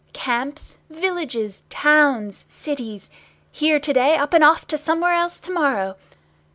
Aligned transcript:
Camps, 0.13 0.79
villages, 0.89 1.61
towns, 1.69 2.47
cities! 2.49 3.11
Here 3.51 3.79
to 3.79 3.93
day, 3.93 4.15
up 4.15 4.33
and 4.33 4.43
off 4.43 4.65
to 4.69 4.77
somewhere 4.79 5.13
else 5.13 5.39
to 5.41 5.51
morrow! 5.51 5.95